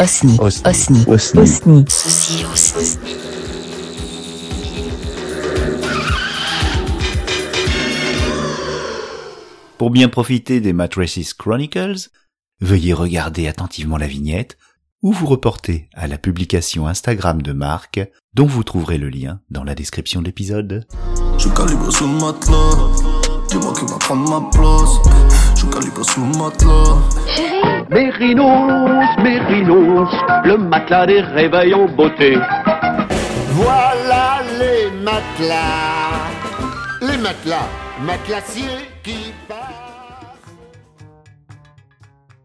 [0.00, 0.38] Osni.
[0.40, 1.04] Osni.
[1.06, 2.44] Osni.
[2.50, 2.98] Osni.
[9.76, 12.08] Pour bien profiter des Mattresses Chronicles,
[12.62, 14.56] veuillez regarder attentivement la vignette
[15.02, 18.00] ou vous reporter à la publication Instagram de Marc,
[18.32, 20.86] dont vous trouverez le lien dans la description de l'épisode.
[21.36, 22.88] Je calibre sous le matelas.
[23.50, 24.96] Dis-moi qui va prendre ma place.
[25.56, 27.49] Je calibre sous le matelas.
[27.90, 30.12] Mérinos, Mérinos,
[30.44, 32.36] le matelas des réveils en beauté.
[33.48, 36.30] Voilà les matelas.
[37.02, 37.68] Les matelas,
[38.06, 40.38] matelassiers qui partent.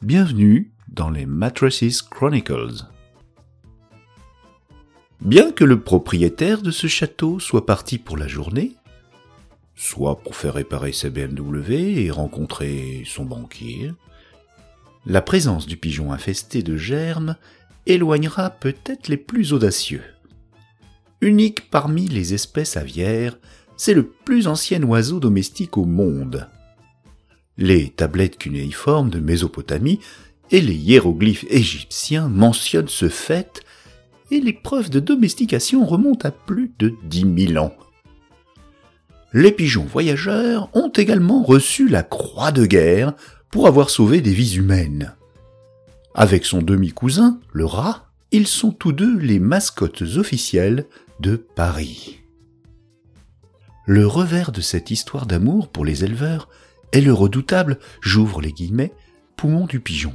[0.00, 2.86] Bienvenue dans les Mattresses Chronicles.
[5.20, 8.72] Bien que le propriétaire de ce château soit parti pour la journée,
[9.74, 13.92] soit pour faire réparer sa BMW et rencontrer son banquier,
[15.06, 17.36] la présence du pigeon infesté de germes
[17.86, 20.02] éloignera peut-être les plus audacieux.
[21.20, 23.38] Unique parmi les espèces aviaires,
[23.76, 26.48] c'est le plus ancien oiseau domestique au monde.
[27.56, 30.00] Les tablettes cunéiformes de Mésopotamie
[30.50, 33.62] et les hiéroglyphes égyptiens mentionnent ce fait,
[34.32, 37.74] et les preuves de domestication remontent à plus de dix mille ans.
[39.32, 43.14] Les pigeons voyageurs ont également reçu la croix de guerre
[43.50, 45.14] pour avoir sauvé des vies humaines.
[46.14, 50.86] Avec son demi-cousin, le rat, ils sont tous deux les mascottes officielles
[51.20, 52.20] de Paris.
[53.86, 56.48] Le revers de cette histoire d'amour pour les éleveurs
[56.92, 58.92] est le redoutable, j'ouvre les guillemets,
[59.36, 60.14] poumon du pigeon.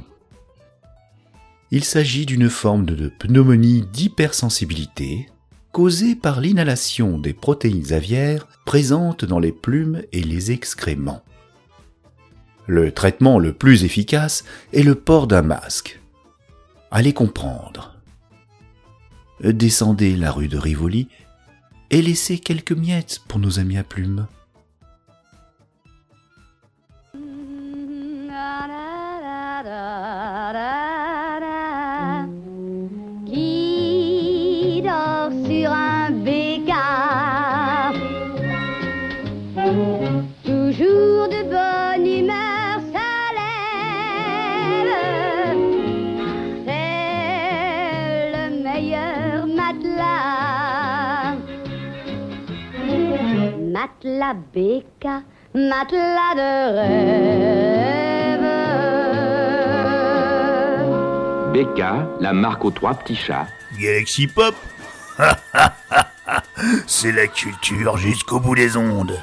[1.70, 5.28] Il s'agit d'une forme de pneumonie d'hypersensibilité
[5.72, 11.22] causée par l'inhalation des protéines aviaires présentes dans les plumes et les excréments.
[12.66, 16.00] Le traitement le plus efficace est le port d'un masque.
[16.90, 17.96] Allez comprendre.
[19.42, 21.08] Descendez la rue de Rivoli
[21.90, 24.26] et laissez quelques miettes pour nos amis à plumes.
[53.82, 55.22] Matelas béca,
[55.54, 58.46] matelas de rêve
[61.52, 63.48] Becca, la marque aux trois petits chats.
[63.80, 64.54] Galaxy Pop
[66.86, 69.20] C'est la culture jusqu'au bout des ondes.